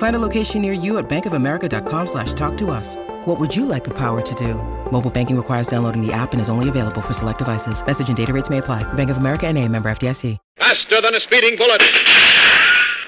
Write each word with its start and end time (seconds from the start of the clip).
Find 0.00 0.16
a 0.16 0.18
location 0.18 0.62
near 0.62 0.72
you 0.72 0.96
at 0.96 1.10
bankofamerica.com 1.10 2.06
slash 2.06 2.32
talk 2.32 2.56
to 2.56 2.70
us. 2.70 2.96
What 3.26 3.38
would 3.38 3.54
you 3.54 3.66
like 3.66 3.84
the 3.84 3.92
power 3.92 4.22
to 4.22 4.34
do? 4.34 4.54
Mobile 4.90 5.10
banking 5.10 5.36
requires 5.36 5.66
downloading 5.66 6.00
the 6.00 6.10
app 6.10 6.32
and 6.32 6.40
is 6.40 6.48
only 6.48 6.70
available 6.70 7.02
for 7.02 7.12
select 7.12 7.36
devices. 7.36 7.84
Message 7.84 8.08
and 8.08 8.16
data 8.16 8.32
rates 8.32 8.48
may 8.48 8.58
apply. 8.58 8.82
Bank 8.94 9.10
of 9.10 9.18
America 9.18 9.46
and 9.46 9.58
a 9.58 9.68
member 9.68 9.90
FDIC. 9.90 10.38
Faster 10.56 11.02
than 11.02 11.14
a 11.14 11.20
speeding 11.20 11.58
bullet. 11.58 11.82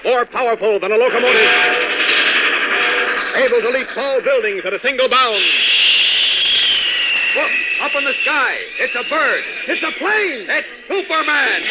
More 0.05 0.27
powerful 0.27 0.79
than 0.81 0.93
a 0.93 0.97
locomotive. 0.97 1.49
Able 3.37 3.63
to 3.63 3.71
leap 3.71 3.89
tall 3.95 4.21
buildings 4.21 4.61
at 4.67 4.75
a 4.75 4.81
single 4.81 5.09
bound. 5.09 5.43
Look, 7.37 7.51
up 7.81 7.93
in 7.97 8.05
the 8.05 8.13
sky. 8.21 8.53
It's 8.81 8.95
a 8.95 9.09
bird. 9.09 9.45
It's 9.69 9.83
a 9.83 9.93
plane. 9.99 10.45
It's 10.51 10.69
Superman. 10.89 11.63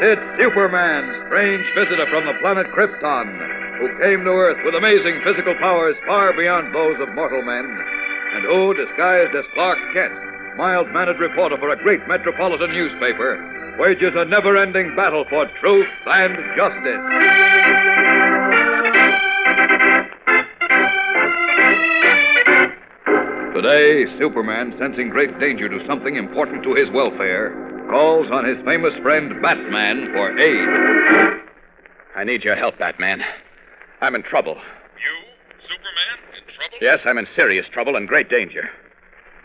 It's 0.00 0.20
Superman, 0.36 1.24
strange 1.26 1.64
visitor 1.74 2.06
from 2.10 2.26
the 2.26 2.36
planet 2.40 2.66
Krypton, 2.68 3.32
who 3.80 3.88
came 3.96 4.24
to 4.24 4.30
Earth 4.30 4.60
with 4.64 4.74
amazing 4.74 5.22
physical 5.24 5.54
powers 5.56 5.96
far 6.04 6.36
beyond 6.36 6.74
those 6.74 7.00
of 7.00 7.14
mortal 7.14 7.40
men, 7.40 7.64
and 7.64 8.44
who, 8.44 8.74
disguised 8.74 9.34
as 9.34 9.44
Clark 9.54 9.78
Kent, 9.94 10.12
mild 10.56 10.92
mannered 10.92 11.18
reporter 11.18 11.56
for 11.56 11.70
a 11.70 11.82
great 11.82 12.06
metropolitan 12.08 12.72
newspaper, 12.72 13.40
wages 13.78 14.12
a 14.16 14.24
never 14.26 14.56
ending 14.56 14.94
battle 14.96 15.24
for 15.30 15.48
truth 15.60 15.88
and 16.06 16.36
justice. 16.56 17.04
Today, 23.56 24.04
Superman, 24.18 24.74
sensing 24.78 25.08
great 25.08 25.38
danger 25.40 25.68
to 25.68 25.80
something 25.86 26.16
important 26.16 26.62
to 26.64 26.74
his 26.74 26.90
welfare, 26.92 27.65
calls 27.90 28.28
on 28.32 28.44
his 28.44 28.58
famous 28.64 28.92
friend 29.02 29.40
Batman 29.42 30.10
for 30.12 30.36
aid. 30.38 31.42
I 32.16 32.24
need 32.24 32.42
your 32.42 32.56
help, 32.56 32.78
Batman. 32.78 33.20
I'm 34.00 34.14
in 34.14 34.22
trouble. 34.22 34.54
You, 34.54 35.14
Superman, 35.62 36.16
in 36.36 36.44
trouble? 36.54 36.78
Yes, 36.80 37.00
I'm 37.04 37.18
in 37.18 37.26
serious 37.34 37.66
trouble 37.72 37.96
and 37.96 38.08
great 38.08 38.28
danger. 38.28 38.68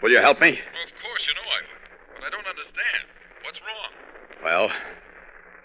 Will 0.01 0.11
you 0.11 0.19
help 0.19 0.39
me? 0.39 0.57
Well, 0.57 0.87
of 0.87 0.93
course, 1.03 1.23
you 1.27 1.33
know 1.35 1.47
I 1.47 1.59
will. 1.61 1.79
But 2.15 2.23
I 2.25 2.29
don't 2.31 2.47
understand. 2.47 3.01
What's 3.43 3.59
wrong? 3.61 3.91
Well, 4.43 4.69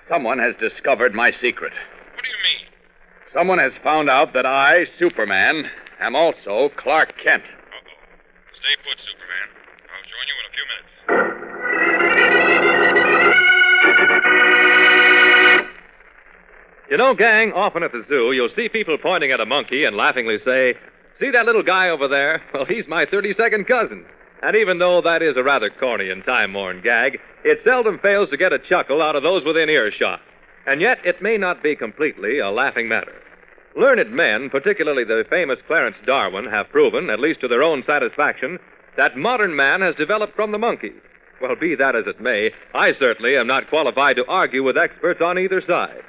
someone 0.08 0.38
has 0.38 0.54
discovered 0.60 1.14
my 1.14 1.32
secret. 1.40 1.72
What 1.72 2.22
do 2.22 2.28
you 2.28 2.42
mean? 2.44 2.68
Someone 3.32 3.58
has 3.58 3.72
found 3.82 4.10
out 4.10 4.34
that 4.34 4.46
I, 4.46 4.84
Superman, 4.98 5.70
am 6.00 6.14
also 6.14 6.70
Clark 6.76 7.14
Kent. 7.22 7.42
Uh-oh. 7.44 7.96
Stay 8.60 8.76
put, 8.84 8.98
Superman. 9.00 9.55
You 16.90 16.96
know, 16.96 17.14
gang, 17.14 17.52
often 17.52 17.82
at 17.82 17.90
the 17.90 18.04
zoo, 18.08 18.32
you'll 18.32 18.54
see 18.54 18.68
people 18.68 18.96
pointing 18.96 19.32
at 19.32 19.40
a 19.40 19.46
monkey 19.46 19.84
and 19.84 19.96
laughingly 19.96 20.38
say, 20.44 20.74
See 21.18 21.30
that 21.30 21.46
little 21.46 21.62
guy 21.62 21.88
over 21.88 22.08
there? 22.08 22.42
Well, 22.54 22.64
he's 22.64 22.86
my 22.86 23.06
32nd 23.06 23.66
cousin. 23.66 24.04
And 24.42 24.54
even 24.54 24.78
though 24.78 25.00
that 25.02 25.22
is 25.22 25.36
a 25.36 25.42
rather 25.42 25.70
corny 25.70 26.10
and 26.10 26.24
time 26.24 26.54
worn 26.54 26.82
gag, 26.82 27.18
it 27.42 27.58
seldom 27.64 27.98
fails 27.98 28.30
to 28.30 28.36
get 28.36 28.52
a 28.52 28.58
chuckle 28.58 29.02
out 29.02 29.16
of 29.16 29.22
those 29.22 29.44
within 29.44 29.68
earshot. 29.68 30.20
And 30.66 30.80
yet, 30.80 30.98
it 31.04 31.22
may 31.22 31.36
not 31.36 31.62
be 31.62 31.74
completely 31.74 32.38
a 32.38 32.50
laughing 32.50 32.88
matter. 32.88 33.14
Learned 33.76 34.10
men, 34.12 34.48
particularly 34.50 35.04
the 35.04 35.24
famous 35.28 35.58
Clarence 35.66 35.96
Darwin, 36.06 36.46
have 36.46 36.68
proven, 36.68 37.10
at 37.10 37.20
least 37.20 37.40
to 37.40 37.48
their 37.48 37.62
own 37.62 37.82
satisfaction, 37.86 38.58
that 38.96 39.16
modern 39.16 39.56
man 39.56 39.80
has 39.80 39.94
developed 39.96 40.34
from 40.34 40.52
the 40.52 40.58
monkey. 40.58 40.92
Well, 41.40 41.56
be 41.56 41.74
that 41.74 41.96
as 41.96 42.06
it 42.06 42.20
may, 42.20 42.52
I 42.74 42.94
certainly 42.94 43.36
am 43.36 43.46
not 43.46 43.68
qualified 43.68 44.16
to 44.16 44.26
argue 44.26 44.62
with 44.62 44.78
experts 44.78 45.20
on 45.20 45.38
either 45.38 45.62
side. 45.66 46.02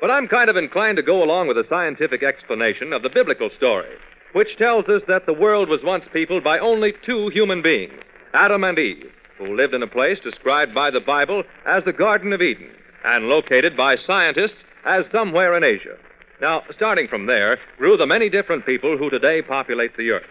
But 0.00 0.10
I'm 0.10 0.28
kind 0.28 0.50
of 0.50 0.56
inclined 0.56 0.96
to 0.96 1.02
go 1.02 1.22
along 1.22 1.48
with 1.48 1.56
a 1.56 1.66
scientific 1.68 2.22
explanation 2.22 2.92
of 2.92 3.02
the 3.02 3.08
biblical 3.08 3.50
story, 3.56 3.88
which 4.34 4.58
tells 4.58 4.84
us 4.88 5.02
that 5.08 5.24
the 5.24 5.32
world 5.32 5.68
was 5.68 5.80
once 5.82 6.04
peopled 6.12 6.44
by 6.44 6.58
only 6.58 6.92
two 7.04 7.30
human 7.32 7.62
beings, 7.62 7.94
Adam 8.34 8.64
and 8.64 8.78
Eve, 8.78 9.10
who 9.38 9.56
lived 9.56 9.74
in 9.74 9.82
a 9.82 9.86
place 9.86 10.18
described 10.22 10.74
by 10.74 10.90
the 10.90 11.00
Bible 11.00 11.42
as 11.66 11.82
the 11.84 11.92
Garden 11.92 12.32
of 12.32 12.42
Eden 12.42 12.70
and 13.04 13.26
located 13.26 13.76
by 13.76 13.96
scientists 13.96 14.62
as 14.84 15.04
somewhere 15.10 15.56
in 15.56 15.64
Asia. 15.64 15.96
Now, 16.40 16.62
starting 16.74 17.08
from 17.08 17.26
there, 17.26 17.58
grew 17.78 17.96
the 17.96 18.06
many 18.06 18.28
different 18.28 18.66
people 18.66 18.98
who 18.98 19.08
today 19.08 19.40
populate 19.40 19.96
the 19.96 20.10
earth. 20.10 20.26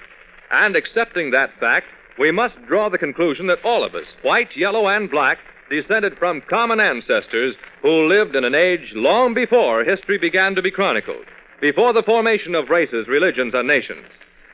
And 0.52 0.76
accepting 0.76 1.32
that 1.32 1.50
fact, 1.60 1.88
we 2.20 2.32
must 2.32 2.56
draw 2.68 2.90
the 2.90 3.00
conclusion 3.00 3.48
that 3.48 3.64
all 3.64 3.84
of 3.84 3.96
us, 3.96 4.06
white, 4.22 4.56
yellow, 4.56 4.88
and 4.88 5.10
black, 5.10 5.40
descended 5.70 6.14
from 6.18 6.42
common 6.50 6.80
ancestors 6.80 7.56
who 7.82 8.08
lived 8.08 8.36
in 8.36 8.44
an 8.44 8.56
age 8.56 8.92
long 8.94 9.34
before 9.34 9.84
history 9.84 10.18
began 10.18 10.56
to 10.56 10.62
be 10.62 10.72
chronicled, 10.72 11.26
before 11.62 11.94
the 11.94 12.04
formation 12.04 12.56
of 12.56 12.70
races, 12.70 13.08
religions, 13.08 13.54
and 13.56 13.68
nations. 13.68 14.06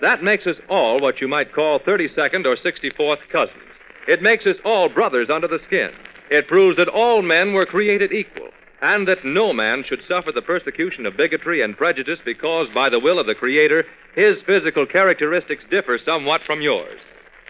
That 0.01 0.23
makes 0.23 0.47
us 0.47 0.55
all 0.69 0.99
what 0.99 1.22
you 1.22 1.27
might 1.27 1.53
call 1.53 1.79
32nd 1.79 2.45
or 2.45 2.55
64th 2.55 3.19
cousins. 3.31 3.61
It 4.07 4.22
makes 4.22 4.45
us 4.45 4.55
all 4.66 4.89
brothers 4.89 5.29
under 5.31 5.47
the 5.47 5.59
skin. 5.67 5.91
It 6.29 6.47
proves 6.47 6.77
that 6.77 6.88
all 6.88 7.22
men 7.22 7.53
were 7.53 7.66
created 7.66 8.11
equal, 8.11 8.49
and 8.81 9.07
that 9.07 9.23
no 9.23 9.53
man 9.53 9.83
should 9.88 10.01
suffer 10.07 10.31
the 10.31 10.41
persecution 10.41 11.05
of 11.05 11.17
bigotry 11.17 11.61
and 11.61 11.78
prejudice 11.78 12.19
because, 12.25 12.67
by 12.73 12.89
the 12.89 12.99
will 12.99 13.19
of 13.19 13.28
the 13.28 13.35
Creator, 13.35 13.83
his 14.16 14.38
physical 14.47 14.85
characteristics 14.88 15.63
differ 15.69 15.99
somewhat 16.03 16.41
from 16.45 16.61
yours. 16.61 16.99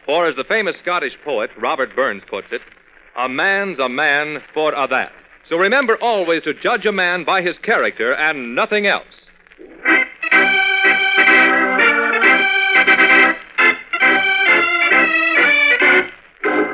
For, 0.04 0.28
as 0.28 0.36
the 0.36 0.44
famous 0.44 0.76
Scottish 0.82 1.14
poet 1.24 1.50
Robert 1.58 1.96
Burns 1.96 2.22
puts 2.28 2.48
it, 2.50 2.60
a 3.16 3.28
man's 3.28 3.78
a 3.78 3.88
man 3.88 4.38
for 4.54 4.72
a 4.72 4.88
that. 4.88 5.12
So 5.48 5.56
remember 5.56 5.96
always 6.00 6.42
to 6.44 6.54
judge 6.54 6.86
a 6.86 6.92
man 6.92 7.24
by 7.24 7.42
his 7.42 7.56
character 7.62 8.14
and 8.14 8.54
nothing 8.54 8.86
else. 8.86 9.04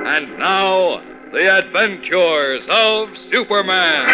And 0.07 0.39
now, 0.39 1.03
the 1.33 1.59
adventures 1.59 2.63
of 2.69 3.09
Superman. 3.33 4.07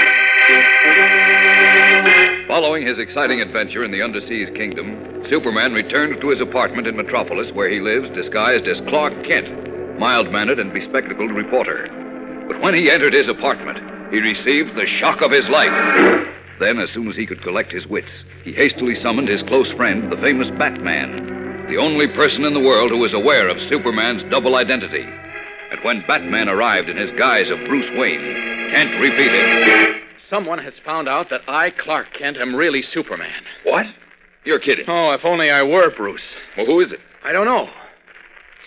Following 2.48 2.86
his 2.86 2.98
exciting 2.98 3.40
adventure 3.40 3.84
in 3.84 3.90
the 3.90 4.00
Underseas 4.00 4.54
Kingdom, 4.56 5.24
Superman 5.28 5.72
returned 5.72 6.20
to 6.20 6.30
his 6.30 6.40
apartment 6.40 6.86
in 6.86 6.96
Metropolis, 6.96 7.52
where 7.54 7.68
he 7.68 7.80
lives 7.80 8.14
disguised 8.14 8.68
as 8.68 8.80
Clark 8.88 9.12
Kent, 9.26 9.98
mild 9.98 10.30
mannered 10.30 10.58
and 10.58 10.72
bespectacled 10.72 11.30
reporter. 11.30 12.03
But 12.46 12.60
when 12.60 12.74
he 12.74 12.90
entered 12.90 13.14
his 13.14 13.28
apartment, 13.28 13.78
he 14.12 14.20
received 14.20 14.76
the 14.76 14.86
shock 14.98 15.22
of 15.22 15.30
his 15.30 15.48
life. 15.48 15.72
Then, 16.60 16.78
as 16.78 16.90
soon 16.92 17.08
as 17.08 17.16
he 17.16 17.26
could 17.26 17.42
collect 17.42 17.72
his 17.72 17.86
wits, 17.86 18.12
he 18.44 18.52
hastily 18.52 18.94
summoned 18.94 19.28
his 19.28 19.42
close 19.42 19.70
friend, 19.72 20.10
the 20.12 20.20
famous 20.20 20.48
Batman, 20.58 21.66
the 21.68 21.78
only 21.78 22.06
person 22.08 22.44
in 22.44 22.54
the 22.54 22.60
world 22.60 22.90
who 22.90 22.98
was 22.98 23.14
aware 23.14 23.48
of 23.48 23.68
Superman's 23.68 24.22
double 24.30 24.54
identity. 24.56 25.02
And 25.02 25.82
when 25.82 26.04
Batman 26.06 26.48
arrived 26.48 26.88
in 26.88 26.96
his 26.96 27.10
guise 27.18 27.50
of 27.50 27.58
Bruce 27.66 27.90
Wayne, 27.96 28.70
Kent 28.70 29.00
repeated, 29.00 30.02
Someone 30.30 30.58
has 30.58 30.74
found 30.84 31.08
out 31.08 31.30
that 31.30 31.42
I, 31.48 31.70
Clark 31.70 32.08
Kent, 32.16 32.36
am 32.36 32.54
really 32.54 32.82
Superman. 32.82 33.42
What? 33.64 33.86
You're 34.44 34.60
kidding. 34.60 34.84
Oh, 34.86 35.12
if 35.12 35.24
only 35.24 35.50
I 35.50 35.62
were, 35.62 35.90
Bruce. 35.90 36.22
Well, 36.56 36.66
who 36.66 36.80
is 36.80 36.92
it? 36.92 37.00
I 37.24 37.32
don't 37.32 37.46
know. 37.46 37.68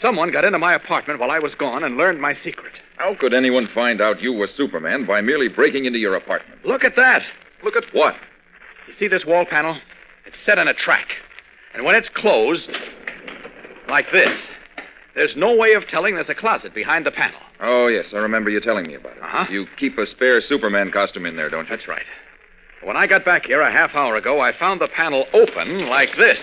Someone 0.02 0.32
got 0.32 0.46
into 0.46 0.60
my 0.60 0.74
apartment 0.74 1.20
while 1.20 1.32
I 1.32 1.40
was 1.40 1.56
gone 1.56 1.84
and 1.84 1.98
learned 1.98 2.22
my 2.22 2.36
secret. 2.44 2.74
How 2.98 3.16
could 3.16 3.34
anyone 3.34 3.68
find 3.74 4.02
out 4.02 4.22
you 4.22 4.34
were 4.34 4.48
Superman 4.48 5.06
by 5.06 5.22
merely 5.22 5.48
breaking 5.48 5.86
into 5.86 6.00
your 6.00 6.16
apartment? 6.16 6.66
Look 6.66 6.84
at 6.84 6.96
that. 6.96 7.24
Look 7.64 7.76
at 7.76 7.84
what? 7.94 8.16
You 8.88 8.94
see 9.00 9.08
this 9.08 9.26
wall 9.26 9.46
panel? 9.46 9.78
It's 10.26 10.40
set 10.46 10.58
in 10.58 10.68
a 10.68 10.74
track. 10.74 11.08
And 11.74 11.84
when 11.84 11.96
it's 11.96 12.10
closed, 12.10 12.70
like 13.90 14.12
this, 14.12 14.30
there's 15.16 15.36
no 15.36 15.56
way 15.56 15.74
of 15.74 15.88
telling 15.88 16.16
there's 16.16 16.30
a 16.30 16.36
closet 16.36 16.74
behind 16.76 17.06
the 17.06 17.12
panel. 17.12 17.40
Oh, 17.60 17.88
yes, 17.88 18.06
I 18.14 18.18
remember 18.18 18.50
you 18.52 18.60
telling 18.60 18.88
me 18.88 18.96
about 18.96 19.18
it. 19.18 19.24
Uh-huh. 19.24 19.46
You 19.50 19.66
keep 19.80 19.98
a 19.98 20.06
spare 20.06 20.42
Superman 20.42 20.92
costume 20.92 21.26
in 21.26 21.36
there, 21.36 21.50
don't 21.50 21.66
you? 21.66 21.76
That's 21.76 21.88
right. 21.88 22.06
When 22.84 22.96
I 22.96 23.08
got 23.08 23.26
back 23.26 23.48
here 23.48 23.62
a 23.62 23.72
half 23.72 23.96
hour 23.96 24.16
ago, 24.16 24.40
I 24.40 24.58
found 24.58 24.80
the 24.80 24.88
panel 24.88 25.26
open 25.34 25.88
like 25.90 26.16
this. 26.18 26.38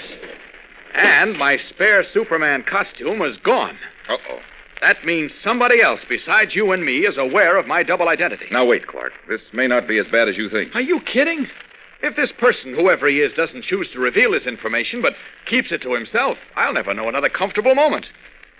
And 0.94 1.36
my 1.36 1.58
spare 1.70 2.04
Superman 2.12 2.62
costume 2.68 3.18
was 3.18 3.36
gone. 3.38 3.76
Uh-oh. 4.08 4.38
That 4.80 5.04
means 5.04 5.32
somebody 5.42 5.80
else 5.80 6.00
besides 6.08 6.54
you 6.54 6.72
and 6.72 6.84
me 6.84 6.98
is 7.00 7.16
aware 7.16 7.56
of 7.56 7.66
my 7.66 7.82
double 7.82 8.08
identity. 8.08 8.46
Now, 8.50 8.64
wait, 8.66 8.86
Clark. 8.86 9.12
This 9.28 9.40
may 9.52 9.66
not 9.66 9.88
be 9.88 9.98
as 9.98 10.06
bad 10.12 10.28
as 10.28 10.36
you 10.36 10.48
think. 10.50 10.74
Are 10.74 10.80
you 10.80 11.00
kidding? 11.00 11.46
If 12.02 12.16
this 12.16 12.32
person, 12.38 12.74
whoever 12.74 13.08
he 13.08 13.20
is, 13.20 13.32
doesn't 13.32 13.64
choose 13.64 13.88
to 13.92 13.98
reveal 13.98 14.32
his 14.34 14.46
information 14.46 15.00
but 15.00 15.14
keeps 15.46 15.72
it 15.72 15.80
to 15.82 15.94
himself, 15.94 16.36
I'll 16.54 16.74
never 16.74 16.92
know 16.92 17.08
another 17.08 17.30
comfortable 17.30 17.74
moment. 17.74 18.06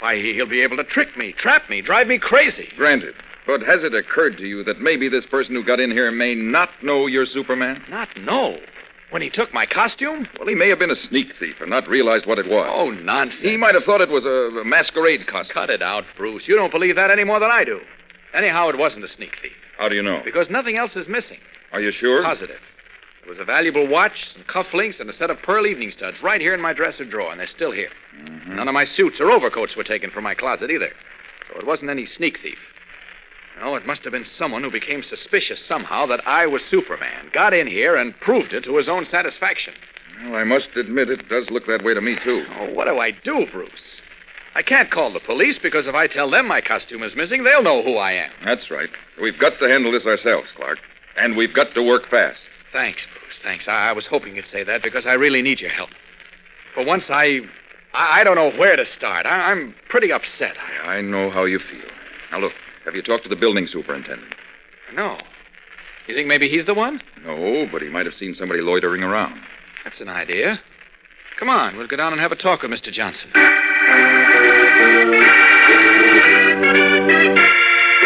Why, 0.00 0.16
he- 0.16 0.32
he'll 0.34 0.46
be 0.46 0.62
able 0.62 0.78
to 0.78 0.84
trick 0.84 1.16
me, 1.16 1.32
trap 1.32 1.68
me, 1.68 1.82
drive 1.82 2.06
me 2.06 2.18
crazy. 2.18 2.72
Granted. 2.76 3.14
But 3.46 3.60
has 3.62 3.84
it 3.84 3.94
occurred 3.94 4.38
to 4.38 4.46
you 4.46 4.64
that 4.64 4.80
maybe 4.80 5.10
this 5.10 5.26
person 5.26 5.54
who 5.54 5.62
got 5.62 5.78
in 5.78 5.90
here 5.90 6.10
may 6.10 6.34
not 6.34 6.70
know 6.82 7.06
you're 7.06 7.26
Superman? 7.26 7.82
Not 7.90 8.08
know. 8.16 8.56
When 9.14 9.22
he 9.22 9.30
took 9.30 9.54
my 9.54 9.64
costume? 9.64 10.26
Well, 10.40 10.48
he 10.48 10.56
may 10.56 10.68
have 10.70 10.80
been 10.80 10.90
a 10.90 10.96
sneak 10.96 11.28
thief 11.38 11.54
and 11.60 11.70
not 11.70 11.86
realized 11.86 12.26
what 12.26 12.40
it 12.40 12.48
was. 12.48 12.68
Oh, 12.68 12.90
nonsense. 12.90 13.42
He 13.42 13.56
might 13.56 13.76
have 13.76 13.84
thought 13.84 14.00
it 14.00 14.08
was 14.08 14.24
a 14.24 14.58
a 14.58 14.64
masquerade 14.64 15.28
costume. 15.28 15.54
Cut 15.54 15.70
it 15.70 15.82
out, 15.82 16.02
Bruce. 16.16 16.48
You 16.48 16.56
don't 16.56 16.72
believe 16.72 16.96
that 16.96 17.12
any 17.12 17.22
more 17.22 17.38
than 17.38 17.48
I 17.48 17.62
do. 17.62 17.78
Anyhow, 18.34 18.70
it 18.70 18.76
wasn't 18.76 19.04
a 19.04 19.08
sneak 19.08 19.30
thief. 19.40 19.52
How 19.78 19.88
do 19.88 19.94
you 19.94 20.02
know? 20.02 20.20
Because 20.24 20.50
nothing 20.50 20.76
else 20.76 20.96
is 20.96 21.06
missing. 21.06 21.38
Are 21.70 21.80
you 21.80 21.92
sure? 21.92 22.24
Positive. 22.24 22.58
There 23.22 23.30
was 23.30 23.38
a 23.38 23.44
valuable 23.44 23.86
watch, 23.86 24.32
some 24.32 24.42
cufflinks, 24.52 24.98
and 24.98 25.08
a 25.08 25.12
set 25.12 25.30
of 25.30 25.40
pearl 25.42 25.64
evening 25.64 25.92
studs 25.96 26.16
right 26.20 26.40
here 26.40 26.52
in 26.52 26.60
my 26.60 26.72
dresser 26.72 27.04
drawer, 27.04 27.30
and 27.30 27.38
they're 27.38 27.46
still 27.46 27.70
here. 27.70 27.90
Mm-hmm. 28.20 28.56
None 28.56 28.66
of 28.66 28.74
my 28.74 28.84
suits 28.84 29.20
or 29.20 29.30
overcoats 29.30 29.76
were 29.76 29.84
taken 29.84 30.10
from 30.10 30.24
my 30.24 30.34
closet 30.34 30.72
either. 30.72 30.90
So 31.52 31.60
it 31.60 31.66
wasn't 31.68 31.90
any 31.90 32.06
sneak 32.06 32.40
thief. 32.42 32.58
No, 33.60 33.76
it 33.76 33.86
must 33.86 34.02
have 34.02 34.12
been 34.12 34.24
someone 34.24 34.62
who 34.62 34.70
became 34.70 35.02
suspicious 35.02 35.64
somehow 35.64 36.06
that 36.06 36.26
I 36.26 36.46
was 36.46 36.62
Superman, 36.64 37.30
got 37.32 37.54
in 37.54 37.66
here, 37.66 37.96
and 37.96 38.18
proved 38.20 38.52
it 38.52 38.64
to 38.64 38.76
his 38.76 38.88
own 38.88 39.06
satisfaction. 39.06 39.74
Well, 40.24 40.36
I 40.36 40.44
must 40.44 40.70
admit 40.76 41.10
it 41.10 41.28
does 41.28 41.50
look 41.50 41.66
that 41.66 41.84
way 41.84 41.94
to 41.94 42.00
me, 42.00 42.16
too. 42.22 42.44
Oh, 42.58 42.72
what 42.72 42.86
do 42.86 42.98
I 42.98 43.10
do, 43.12 43.46
Bruce? 43.50 44.00
I 44.54 44.62
can't 44.62 44.90
call 44.90 45.12
the 45.12 45.20
police 45.20 45.58
because 45.58 45.86
if 45.86 45.94
I 45.94 46.06
tell 46.06 46.30
them 46.30 46.46
my 46.46 46.60
costume 46.60 47.02
is 47.02 47.16
missing, 47.16 47.42
they'll 47.42 47.62
know 47.62 47.82
who 47.82 47.96
I 47.96 48.12
am. 48.12 48.30
That's 48.44 48.70
right. 48.70 48.88
We've 49.20 49.38
got 49.38 49.58
to 49.58 49.68
handle 49.68 49.90
this 49.90 50.06
ourselves, 50.06 50.48
Clark. 50.56 50.78
And 51.16 51.36
we've 51.36 51.54
got 51.54 51.74
to 51.74 51.82
work 51.82 52.08
fast. 52.08 52.38
Thanks, 52.72 53.02
Bruce. 53.12 53.38
Thanks. 53.42 53.68
I, 53.68 53.88
I 53.88 53.92
was 53.92 54.06
hoping 54.06 54.36
you'd 54.36 54.46
say 54.46 54.62
that 54.64 54.82
because 54.82 55.06
I 55.06 55.14
really 55.14 55.42
need 55.42 55.60
your 55.60 55.70
help. 55.70 55.90
For 56.74 56.84
once, 56.84 57.04
I. 57.08 57.40
I, 57.92 58.20
I 58.20 58.24
don't 58.24 58.36
know 58.36 58.50
where 58.58 58.76
to 58.76 58.84
start. 58.86 59.26
I, 59.26 59.50
I'm 59.50 59.74
pretty 59.88 60.12
upset. 60.12 60.56
I, 60.58 60.96
I 60.96 61.00
know 61.00 61.30
how 61.30 61.44
you 61.44 61.58
feel. 61.58 61.88
Now, 62.32 62.40
look, 62.40 62.52
have 62.84 62.94
you 62.94 63.02
talked 63.02 63.22
to 63.24 63.28
the 63.28 63.36
building 63.36 63.66
superintendent? 63.70 64.34
no. 64.94 65.18
You 66.06 66.14
think 66.14 66.28
maybe 66.28 66.50
he's 66.50 66.66
the 66.66 66.74
one? 66.74 67.00
No, 67.24 67.66
but 67.72 67.80
he 67.80 67.88
might 67.88 68.04
have 68.04 68.14
seen 68.14 68.34
somebody 68.34 68.60
loitering 68.60 69.02
around. 69.02 69.40
That's 69.84 70.02
an 70.02 70.10
idea. 70.10 70.60
Come 71.38 71.48
on, 71.48 71.78
we'll 71.78 71.86
go 71.86 71.96
down 71.96 72.12
and 72.12 72.20
have 72.20 72.30
a 72.30 72.36
talk 72.36 72.60
with 72.60 72.70
Mr. 72.70 72.92
Johnson. 72.92 73.30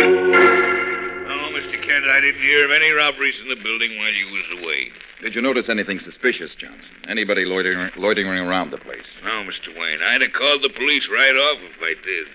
No, 0.09 1.37
Mr. 1.53 1.77
Kent, 1.85 2.05
I 2.09 2.21
didn't 2.21 2.41
hear 2.41 2.65
of 2.65 2.71
any 2.73 2.91
robberies 2.91 3.39
in 3.43 3.49
the 3.49 3.61
building 3.63 3.99
while 3.99 4.13
you 4.13 4.27
was 4.33 4.63
away. 4.63 4.89
Did 5.23 5.35
you 5.35 5.43
notice 5.43 5.69
anything 5.69 6.01
suspicious, 6.01 6.55
Johnson? 6.59 6.91
Anybody 7.09 7.45
loitering, 7.45 7.91
loitering 7.97 8.41
around 8.41 8.71
the 8.71 8.79
place? 8.79 9.05
No, 9.25 9.45
Mr. 9.45 9.77
Wayne. 9.77 10.01
I'd 10.03 10.23
have 10.23 10.33
called 10.33 10.63
the 10.63 10.71
police 10.75 11.09
right 11.13 11.35
off 11.35 11.59
if 11.61 11.77
I 11.83 11.95
did. 12.05 12.27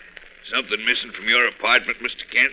Something 0.52 0.86
missing 0.86 1.12
from 1.12 1.28
your 1.28 1.48
apartment, 1.48 1.98
Mr. 2.00 2.30
Kent? 2.32 2.52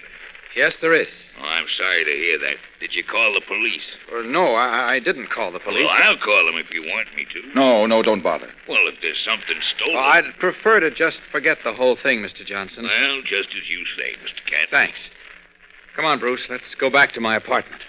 Yes, 0.56 0.75
there 0.81 0.94
is. 0.94 1.08
Oh, 1.40 1.44
I'm 1.44 1.69
sorry 1.69 2.04
to 2.04 2.10
hear 2.10 2.38
that. 2.40 2.56
Did 2.81 2.94
you 2.94 3.04
call 3.04 3.34
the 3.34 3.40
police? 3.40 3.87
Well, 4.10 4.25
no, 4.25 4.54
I, 4.54 4.94
I 4.94 4.98
didn't 4.98 5.31
call 5.31 5.52
the 5.52 5.60
police. 5.60 5.84
Well, 5.84 5.94
I'll 6.02 6.19
call 6.19 6.46
them 6.46 6.56
if 6.56 6.72
you 6.72 6.82
want 6.82 7.06
me 7.14 7.25
to. 7.32 7.54
No, 7.54 7.87
no, 7.87 8.02
don't 8.02 8.22
bother. 8.22 8.50
Well, 8.69 8.88
if 8.88 8.96
there's 9.00 9.20
something 9.20 9.56
stolen. 9.62 9.94
Oh, 9.96 10.00
I'd 10.00 10.34
prefer 10.40 10.81
to 10.81 10.90
just 10.90 11.20
forget 11.31 11.58
the 11.62 11.72
whole 11.72 11.96
thing, 11.96 12.19
Mr. 12.20 12.44
Johnson. 12.44 12.84
Well, 12.84 13.22
just 13.22 13.50
as 13.50 13.69
you 13.69 13.84
say, 13.96 14.14
Mr. 14.25 14.44
Kent. 14.50 14.70
Thanks. 14.70 15.10
Come 15.94 16.04
on, 16.04 16.19
Bruce. 16.19 16.46
Let's 16.50 16.75
go 16.75 16.90
back 16.90 17.12
to 17.12 17.20
my 17.20 17.37
apartment. 17.37 17.82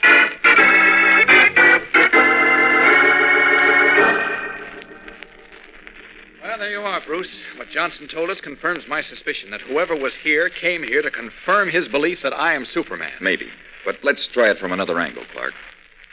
There 6.62 6.70
you 6.70 6.82
are, 6.82 7.02
Bruce. 7.04 7.42
What 7.58 7.72
Johnson 7.72 8.08
told 8.08 8.30
us 8.30 8.40
confirms 8.40 8.84
my 8.88 9.02
suspicion 9.02 9.50
that 9.50 9.62
whoever 9.62 9.96
was 9.96 10.14
here 10.22 10.48
came 10.48 10.84
here 10.84 11.02
to 11.02 11.10
confirm 11.10 11.72
his 11.72 11.88
belief 11.88 12.20
that 12.22 12.34
I 12.34 12.54
am 12.54 12.66
Superman. 12.66 13.14
Maybe. 13.20 13.50
But 13.84 13.96
let's 14.04 14.28
try 14.28 14.52
it 14.52 14.60
from 14.60 14.72
another 14.72 15.00
angle, 15.00 15.24
Clark. 15.34 15.54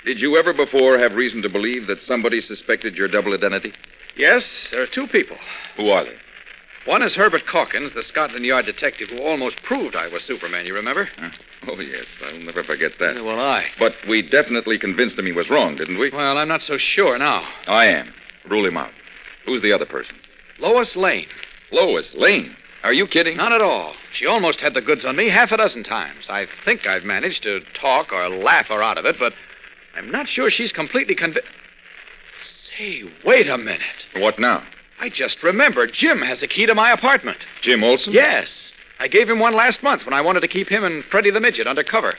Did 0.07 0.21
you 0.21 0.39
ever 0.39 0.55
before 0.55 0.99
have 0.99 1.13
reason 1.13 1.43
to 1.43 1.51
believe 1.51 1.87
that 1.89 2.01
somebody 2.01 2.41
suspected 2.41 2.95
your 2.95 3.09
double 3.09 3.35
identity? 3.35 3.75
Yes, 4.17 4.43
there 4.71 4.81
are 4.81 4.87
two 4.87 5.07
people. 5.09 5.37
Who 5.77 5.91
are 5.91 6.05
they? 6.05 6.17
One 6.87 7.03
is 7.03 7.15
Herbert 7.15 7.43
Calkins, 7.47 7.93
the 7.93 8.03
Scotland 8.03 8.47
Yard 8.47 8.65
detective 8.65 9.11
who 9.11 9.19
almost 9.19 9.63
proved 9.65 9.97
I 9.97 10.09
was 10.09 10.23
Superman, 10.23 10.65
you 10.65 10.73
remember? 10.73 11.11
Huh? 11.19 11.29
Oh, 11.67 11.79
yes. 11.79 12.07
I'll 12.25 12.39
never 12.39 12.65
forget 12.65 12.93
that. 13.01 13.23
will 13.23 13.39
I. 13.39 13.67
But 13.79 13.93
we 14.09 14.23
definitely 14.23 14.79
convinced 14.79 15.19
him 15.19 15.27
he 15.27 15.33
was 15.33 15.51
wrong, 15.51 15.77
didn't 15.77 15.99
we? 15.99 16.11
Well, 16.11 16.39
I'm 16.39 16.49
not 16.49 16.63
so 16.63 16.79
sure 16.79 17.19
now. 17.19 17.47
I 17.67 17.85
am. 17.89 18.15
Rule 18.49 18.65
him 18.65 18.79
out. 18.79 18.93
Who's 19.45 19.61
the 19.61 19.75
other 19.75 19.85
person? 19.85 20.15
Lois 20.59 20.97
Lane. 20.97 21.29
Lois 21.71 22.15
Lane. 22.15 22.57
Are 22.83 22.93
you 22.93 23.07
kidding? 23.07 23.37
Not 23.37 23.53
at 23.53 23.61
all. 23.61 23.95
She 24.15 24.27
almost 24.27 24.61
had 24.61 24.75
the 24.75 24.81
goods 24.81 25.05
on 25.05 25.17
me 25.17 25.29
half 25.29 25.51
a 25.51 25.57
dozen 25.57 25.83
times. 25.83 26.27
I 26.29 26.47
think 26.65 26.87
I've 26.87 27.05
managed 27.05 27.43
to 27.43 27.61
talk 27.75 28.13
or 28.13 28.29
laugh 28.29 28.67
her 28.67 28.83
out 28.83 28.99
of 28.99 29.05
it, 29.05 29.17
but 29.19 29.33
I'm 29.97 30.11
not 30.11 30.29
sure 30.29 30.51
she's 30.51 30.73
completely 30.73 31.15
convinced. 31.15 31.49
Say, 32.77 33.03
wait 33.25 33.49
a 33.49 33.59
minute. 33.59 34.07
What 34.17 34.39
now? 34.39 34.63
I 35.01 35.09
just 35.09 35.43
remembered 35.43 35.93
Jim 35.93 36.21
has 36.23 36.43
a 36.43 36.49
key 36.49 36.67
to 36.67 36.75
my 36.75 36.93
apartment. 36.93 37.39
Jim 37.63 37.83
Olsen? 37.83 38.13
Yes. 38.13 38.73
I 39.01 39.09
gave 39.09 39.29
him 39.29 39.39
one 39.39 39.55
last 39.55 39.83
month 39.83 40.05
when 40.05 40.15
I 40.15 40.21
wanted 40.21 40.41
to 40.41 40.49
keep 40.49 40.69
him 40.69 40.85
and 40.85 41.05
Freddie 41.05 41.31
the 41.31 41.41
Midget 41.41 41.67
under 41.67 41.85
cover. 41.85 42.15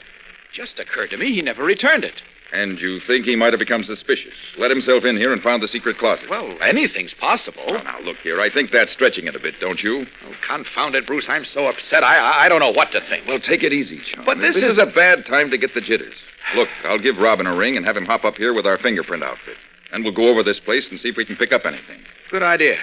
Just 0.52 0.78
occurred 0.78 1.10
to 1.10 1.16
me 1.16 1.32
he 1.32 1.42
never 1.42 1.62
returned 1.62 2.04
it. 2.04 2.22
And 2.52 2.80
you 2.80 2.98
think 3.06 3.26
he 3.26 3.36
might 3.36 3.52
have 3.52 3.60
become 3.60 3.84
suspicious? 3.84 4.34
Let 4.58 4.70
himself 4.70 5.04
in 5.04 5.16
here 5.16 5.32
and 5.32 5.40
found 5.40 5.62
the 5.62 5.68
secret 5.68 5.98
closet? 5.98 6.28
Well, 6.28 6.56
anything's 6.60 7.14
possible. 7.14 7.64
Now, 7.84 8.00
look 8.00 8.16
here. 8.18 8.40
I 8.40 8.50
think 8.52 8.72
that's 8.72 8.90
stretching 8.90 9.28
it 9.28 9.36
a 9.36 9.38
bit, 9.38 9.54
don't 9.60 9.80
you? 9.82 10.04
Oh, 10.26 10.32
confound 10.48 10.96
it, 10.96 11.06
Bruce. 11.06 11.26
I'm 11.28 11.44
so 11.44 11.66
upset. 11.66 12.02
I, 12.02 12.16
I 12.18 12.46
I 12.46 12.48
don't 12.48 12.58
know 12.60 12.72
what 12.72 12.90
to 12.92 13.00
think. 13.08 13.26
Well, 13.28 13.38
take 13.38 13.62
it 13.62 13.72
easy, 13.72 14.00
John. 14.04 14.24
But 14.24 14.38
this 14.38 14.56
is... 14.56 14.64
is- 14.64 14.78
a 14.78 14.86
bad 14.86 15.26
time 15.26 15.50
to 15.50 15.58
get 15.58 15.74
the 15.74 15.80
jitters. 15.80 16.14
Look, 16.56 16.68
I'll 16.84 16.98
give 16.98 17.18
Robin 17.18 17.46
a 17.46 17.54
ring 17.54 17.76
and 17.76 17.84
have 17.86 17.96
him 17.96 18.06
hop 18.06 18.24
up 18.24 18.34
here 18.34 18.52
with 18.54 18.66
our 18.66 18.78
fingerprint 18.78 19.22
outfit. 19.22 19.56
And 19.92 20.02
we'll 20.04 20.14
go 20.14 20.28
over 20.28 20.42
this 20.42 20.58
place 20.58 20.88
and 20.90 20.98
see 20.98 21.10
if 21.10 21.16
we 21.16 21.24
can 21.24 21.36
pick 21.36 21.52
up 21.52 21.64
anything. 21.66 22.00
Good 22.30 22.42
idea. 22.42 22.78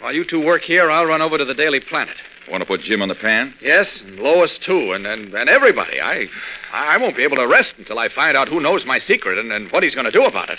While 0.00 0.12
you 0.12 0.24
two 0.24 0.44
work 0.44 0.62
here, 0.62 0.90
I'll 0.90 1.04
run 1.06 1.22
over 1.22 1.38
to 1.38 1.44
the 1.44 1.54
Daily 1.54 1.80
Planet. 1.80 2.16
Want 2.48 2.62
to 2.62 2.66
put 2.66 2.80
Jim 2.80 3.02
on 3.02 3.08
the 3.08 3.14
pan? 3.14 3.54
Yes, 3.60 4.02
and 4.04 4.18
Lois 4.18 4.58
too, 4.58 4.92
and, 4.92 5.06
and, 5.06 5.34
and 5.34 5.48
everybody. 5.48 6.00
I 6.00 6.26
I 6.72 6.96
won't 6.96 7.16
be 7.16 7.22
able 7.22 7.36
to 7.36 7.46
rest 7.46 7.74
until 7.78 7.98
I 7.98 8.08
find 8.08 8.36
out 8.36 8.48
who 8.48 8.60
knows 8.60 8.84
my 8.84 8.98
secret 8.98 9.38
and, 9.38 9.52
and 9.52 9.70
what 9.70 9.82
he's 9.82 9.94
going 9.94 10.06
to 10.06 10.10
do 10.10 10.24
about 10.24 10.50
it. 10.50 10.58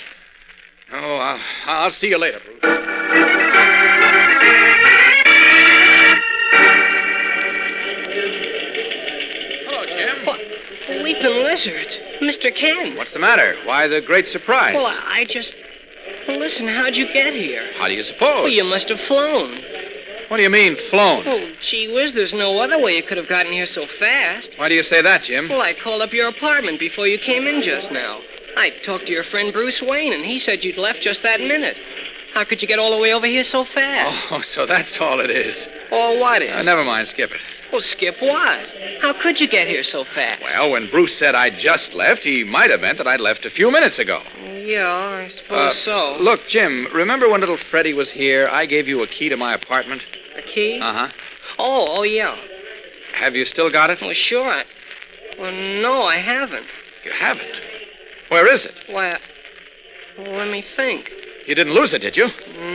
Oh, 0.92 1.16
I'll, 1.16 1.40
I'll 1.66 1.90
see 1.92 2.08
you 2.08 2.18
later, 2.18 2.40
Bruce. 2.44 3.72
Hello, 9.66 9.84
Jim. 9.86 10.26
What? 10.26 10.40
Leaping 11.02 11.42
lizards. 11.44 11.96
Mr. 12.20 12.54
Kent. 12.54 12.96
What's 12.96 13.12
the 13.12 13.18
matter? 13.18 13.56
Why 13.64 13.88
the 13.88 14.00
great 14.00 14.28
surprise? 14.28 14.74
Well, 14.74 14.86
I 14.86 15.20
I 15.22 15.24
just. 15.28 15.54
Listen, 16.28 16.68
how'd 16.68 16.94
you 16.94 17.06
get 17.12 17.32
here? 17.34 17.70
How 17.78 17.88
do 17.88 17.94
you 17.94 18.02
suppose? 18.02 18.44
Well, 18.44 18.48
you 18.48 18.64
must 18.64 18.88
have 18.88 19.00
flown. 19.08 19.58
What 20.32 20.38
do 20.38 20.44
you 20.44 20.48
mean, 20.48 20.78
flown? 20.88 21.24
Oh, 21.28 21.52
gee 21.60 21.92
whiz, 21.92 22.14
there's 22.14 22.32
no 22.32 22.58
other 22.58 22.80
way 22.80 22.96
you 22.96 23.02
could 23.02 23.18
have 23.18 23.28
gotten 23.28 23.52
here 23.52 23.66
so 23.66 23.86
fast. 23.98 24.48
Why 24.56 24.70
do 24.70 24.74
you 24.74 24.82
say 24.82 25.02
that, 25.02 25.24
Jim? 25.24 25.50
Well, 25.50 25.60
I 25.60 25.74
called 25.74 26.00
up 26.00 26.14
your 26.14 26.26
apartment 26.28 26.80
before 26.80 27.06
you 27.06 27.18
came 27.18 27.46
in 27.46 27.60
just 27.60 27.92
now. 27.92 28.18
I 28.56 28.70
talked 28.82 29.04
to 29.08 29.12
your 29.12 29.24
friend 29.24 29.52
Bruce 29.52 29.82
Wayne, 29.86 30.14
and 30.14 30.24
he 30.24 30.38
said 30.38 30.64
you'd 30.64 30.78
left 30.78 31.02
just 31.02 31.22
that 31.22 31.40
minute. 31.40 31.76
How 32.32 32.44
could 32.46 32.62
you 32.62 32.66
get 32.66 32.78
all 32.78 32.92
the 32.92 32.96
way 32.98 33.12
over 33.12 33.26
here 33.26 33.44
so 33.44 33.66
fast? 33.74 34.24
Oh, 34.30 34.40
so 34.54 34.64
that's 34.64 34.96
all 35.00 35.20
it 35.20 35.30
is. 35.30 35.68
Or 35.90 36.18
what 36.18 36.40
is? 36.40 36.50
Uh, 36.50 36.62
never 36.62 36.82
mind, 36.82 37.08
skip 37.08 37.30
it. 37.30 37.40
Well, 37.70 37.82
Skip, 37.82 38.16
what? 38.22 38.60
How 39.02 39.12
could 39.22 39.38
you 39.38 39.46
get 39.48 39.68
here 39.68 39.84
so 39.84 40.04
fast? 40.14 40.42
Well, 40.42 40.70
when 40.70 40.90
Bruce 40.90 41.14
said 41.18 41.34
I 41.34 41.50
just 41.50 41.92
left, 41.92 42.22
he 42.22 42.42
might 42.42 42.70
have 42.70 42.80
meant 42.80 42.96
that 42.96 43.06
I'd 43.06 43.20
left 43.20 43.44
a 43.44 43.50
few 43.50 43.70
minutes 43.70 43.98
ago. 43.98 44.22
Yeah, 44.64 44.86
I 44.86 45.24
Uh, 45.26 45.28
suppose 45.28 45.84
so. 45.84 46.16
Look, 46.20 46.40
Jim, 46.48 46.88
remember 46.94 47.28
when 47.28 47.40
little 47.40 47.58
Freddie 47.70 47.92
was 47.92 48.10
here? 48.10 48.48
I 48.50 48.64
gave 48.64 48.88
you 48.88 49.02
a 49.02 49.06
key 49.06 49.28
to 49.28 49.36
my 49.36 49.52
apartment. 49.54 50.00
A 50.36 50.42
key? 50.42 50.78
Uh 50.80 50.92
huh. 50.92 51.08
Oh, 51.58 51.98
oh, 51.98 52.02
yeah. 52.02 52.36
Have 53.14 53.34
you 53.34 53.44
still 53.44 53.70
got 53.70 53.90
it? 53.90 53.98
Well, 54.00 54.14
sure. 54.14 54.48
I... 54.48 54.64
Well, 55.38 55.52
no, 55.52 56.02
I 56.02 56.18
haven't. 56.18 56.66
You 57.04 57.12
haven't. 57.12 57.52
Where 58.28 58.46
is 58.46 58.64
it? 58.64 58.72
Why, 58.88 59.18
well, 60.18 60.32
let 60.38 60.50
me 60.50 60.64
think. 60.76 61.10
You 61.46 61.54
didn't 61.54 61.74
lose 61.74 61.92
it, 61.92 62.00
did 62.00 62.16
you? 62.16 62.28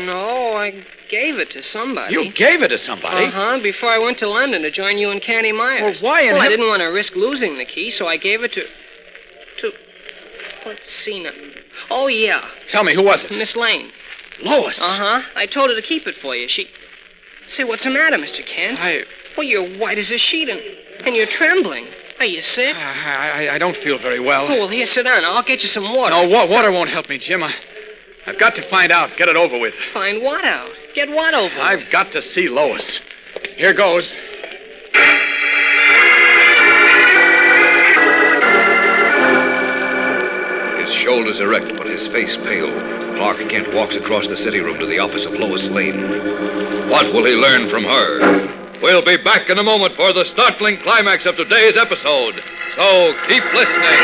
No, 0.06 0.54
I 0.56 0.72
gave 1.10 1.38
it 1.38 1.50
to 1.52 1.64
somebody. 1.64 2.14
You 2.14 2.34
gave 2.34 2.62
it 2.62 2.68
to 2.70 2.78
somebody. 2.78 3.26
Uh 3.26 3.32
huh. 3.32 3.60
Before 3.64 3.90
I 3.90 3.98
went 3.98 4.18
to 4.20 4.28
London 4.28 4.62
to 4.64 4.72
join 4.72 4.98
you 4.98 5.10
and 5.10 5.22
Candy 5.22 5.52
Myers. 5.52 6.02
Well, 6.02 6.12
why 6.12 6.22
in 6.24 6.34
Well, 6.34 6.42
I 6.42 6.50
didn't 6.50 6.68
want 6.68 6.82
to 6.82 6.88
risk 6.88 7.16
losing 7.16 7.58
the 7.58 7.66
key, 7.66 7.92
so 7.92 8.08
I 8.08 8.18
gave 8.18 8.44
it 8.44 8.54
to. 8.54 8.64
to. 9.62 9.72
Let's 10.66 10.90
see 10.92 11.24
now. 11.24 11.32
Oh 11.90 12.08
yeah, 12.08 12.46
Tell 12.72 12.84
me, 12.84 12.94
who 12.94 13.04
was 13.04 13.24
it? 13.24 13.32
Miss 13.32 13.56
Lane. 13.56 13.92
Lois. 14.42 14.78
Uh 14.78 14.98
huh. 14.98 15.22
I 15.36 15.46
told 15.46 15.70
her 15.70 15.76
to 15.76 15.82
keep 15.82 16.06
it 16.06 16.16
for 16.22 16.36
you. 16.36 16.48
She. 16.50 16.68
Say, 17.48 17.64
what's 17.64 17.84
the 17.84 17.90
matter, 17.90 18.18
Mr. 18.18 18.46
Kent? 18.46 18.80
I, 18.80 19.04
Well, 19.38 19.46
you're 19.48 19.78
white 19.80 19.98
as 19.98 20.12
a 20.12 20.18
sheet 20.18 20.50
and, 20.50 20.60
and 21.06 21.16
you're 21.16 21.28
trembling. 21.28 21.88
Are 22.20 22.26
you 22.26 22.42
sick? 22.42 22.76
I, 22.76 23.48
I, 23.48 23.56
I 23.56 23.58
don't 23.58 23.78
feel 23.78 24.00
very 24.00 24.20
well. 24.20 24.46
Oh, 24.48 24.58
well, 24.60 24.68
here, 24.70 24.86
sit 24.86 25.04
down. 25.04 25.24
I'll 25.24 25.44
get 25.44 25.62
you 25.62 25.70
some 25.70 25.84
water. 25.94 26.12
No, 26.16 26.28
wa- 26.28 26.46
water 26.48 26.72
won't 26.72 26.90
help 26.90 27.08
me, 27.10 27.18
Jim. 27.20 27.44
I, 27.44 27.54
I've 28.26 28.40
got 28.40 28.56
to 28.56 28.70
find 28.70 28.92
out. 28.92 29.16
Get 29.18 29.28
it 29.30 29.36
over 29.36 29.58
with. 29.60 29.74
Find 29.94 30.22
what 30.24 30.44
out? 30.44 30.72
Get 30.96 31.10
what 31.10 31.34
over? 31.34 31.54
I've 31.60 31.90
got 31.92 32.12
to 32.14 32.22
see 32.22 32.50
Lois. 32.50 33.02
Here 33.56 33.74
goes. 33.74 34.12
Shoulders 41.08 41.40
erect, 41.40 41.72
but 41.78 41.88
his 41.88 42.06
face 42.10 42.36
pale. 42.44 42.70
Clark 43.16 43.40
Kent 43.50 43.74
walks 43.74 43.96
across 43.96 44.28
the 44.28 44.36
city 44.36 44.60
room 44.60 44.78
to 44.78 44.86
the 44.86 45.00
office 45.00 45.26
of 45.26 45.32
Lois 45.32 45.64
Lane. 45.68 46.02
What 46.90 47.14
will 47.14 47.24
he 47.24 47.32
learn 47.32 47.70
from 47.70 47.86
her? 47.86 48.82
We'll 48.82 49.06
be 49.06 49.16
back 49.16 49.50
in 49.50 49.58
a 49.58 49.64
moment 49.64 49.96
for 49.96 50.12
the 50.12 50.26
startling 50.26 50.82
climax 50.82 51.26
of 51.26 51.38
today's 51.38 51.78
episode. 51.78 52.44
So 52.76 53.16
keep 53.30 53.42
listening. 53.54 54.00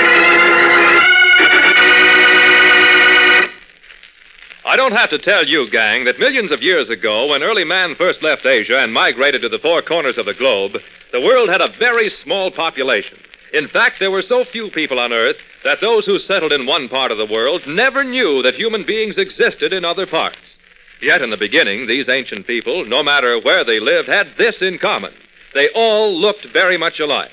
I 4.64 4.76
don't 4.78 4.94
have 4.94 5.10
to 5.10 5.20
tell 5.20 5.46
you, 5.46 5.70
gang, 5.70 6.06
that 6.06 6.20
millions 6.20 6.54
of 6.54 6.64
years 6.64 6.90
ago, 6.90 7.28
when 7.28 7.44
early 7.44 7.66
man 7.66 7.96
first 7.96 8.24
left 8.24 8.46
Asia 8.46 8.80
and 8.80 8.94
migrated 8.94 9.42
to 9.42 9.50
the 9.50 9.60
four 9.60 9.82
corners 9.82 10.18
of 10.18 10.26
the 10.26 10.34
globe, 10.34 10.78
the 11.12 11.20
world 11.20 11.50
had 11.50 11.60
a 11.60 11.76
very 11.78 12.10
small 12.10 12.50
population. 12.50 13.18
In 13.54 13.68
fact, 13.68 14.00
there 14.00 14.12
were 14.12 14.24
so 14.24 14.44
few 14.46 14.72
people 14.72 15.00
on 15.00 15.14
Earth 15.14 15.38
that 15.64 15.80
those 15.80 16.08
who 16.08 16.18
settled 16.18 16.52
in 16.52 16.66
one 16.66 16.90
part 16.90 17.12
of 17.12 17.20
the 17.20 17.26
world 17.26 17.62
never 17.68 18.04
knew 18.04 18.42
that 18.42 18.56
human 18.56 18.84
beings 18.84 19.18
existed 19.18 19.72
in 19.72 19.86
other 19.86 20.08
parts. 20.08 20.58
Yet 21.02 21.22
in 21.22 21.30
the 21.30 21.38
beginning, 21.38 21.86
these 21.86 22.10
ancient 22.10 22.48
people, 22.48 22.84
no 22.86 23.04
matter 23.04 23.40
where 23.40 23.64
they 23.64 23.80
lived, 23.80 24.10
had 24.10 24.34
this 24.38 24.62
in 24.62 24.80
common. 24.80 25.14
They 25.54 25.70
all 25.76 26.20
looked 26.20 26.48
very 26.52 26.78
much 26.78 27.00
alike. 27.00 27.30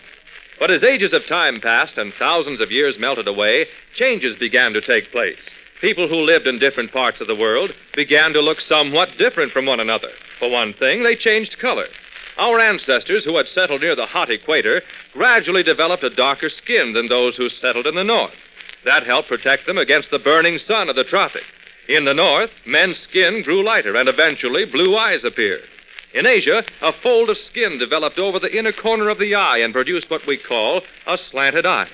But 0.58 0.70
as 0.70 0.84
ages 0.84 1.14
of 1.14 1.26
time 1.26 1.58
passed 1.58 1.96
and 1.96 2.12
thousands 2.18 2.60
of 2.60 2.70
years 2.70 2.98
melted 2.98 3.26
away, 3.26 3.66
changes 3.96 4.36
began 4.36 4.74
to 4.74 4.82
take 4.82 5.10
place. 5.10 5.38
People 5.80 6.06
who 6.06 6.16
lived 6.16 6.46
in 6.46 6.58
different 6.58 6.92
parts 6.92 7.22
of 7.22 7.28
the 7.28 7.34
world 7.34 7.70
began 7.96 8.34
to 8.34 8.42
look 8.42 8.60
somewhat 8.60 9.16
different 9.16 9.52
from 9.52 9.64
one 9.64 9.80
another. 9.80 10.10
For 10.38 10.50
one 10.50 10.74
thing, 10.74 11.02
they 11.02 11.16
changed 11.16 11.58
color. 11.58 11.86
Our 12.40 12.58
ancestors 12.58 13.22
who 13.22 13.36
had 13.36 13.48
settled 13.48 13.82
near 13.82 13.94
the 13.94 14.06
hot 14.06 14.30
equator 14.30 14.80
gradually 15.12 15.62
developed 15.62 16.02
a 16.02 16.08
darker 16.08 16.48
skin 16.48 16.94
than 16.94 17.06
those 17.06 17.36
who 17.36 17.50
settled 17.50 17.86
in 17.86 17.94
the 17.94 18.02
north. 18.02 18.32
That 18.86 19.04
helped 19.04 19.28
protect 19.28 19.66
them 19.66 19.76
against 19.76 20.10
the 20.10 20.18
burning 20.18 20.56
sun 20.56 20.88
of 20.88 20.96
the 20.96 21.04
tropic. 21.04 21.42
In 21.86 22.06
the 22.06 22.14
north, 22.14 22.48
men's 22.64 22.98
skin 22.98 23.42
grew 23.42 23.62
lighter 23.62 23.94
and 23.94 24.08
eventually 24.08 24.64
blue 24.64 24.96
eyes 24.96 25.22
appeared. 25.22 25.68
In 26.14 26.24
Asia, 26.24 26.64
a 26.80 26.94
fold 27.02 27.28
of 27.28 27.36
skin 27.36 27.78
developed 27.78 28.18
over 28.18 28.38
the 28.38 28.56
inner 28.56 28.72
corner 28.72 29.10
of 29.10 29.18
the 29.18 29.34
eye 29.34 29.58
and 29.58 29.74
produced 29.74 30.08
what 30.08 30.26
we 30.26 30.38
call 30.38 30.80
a 31.06 31.18
slanted 31.18 31.66
eye. 31.66 31.90